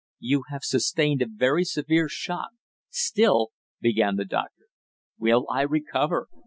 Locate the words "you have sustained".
0.17-1.21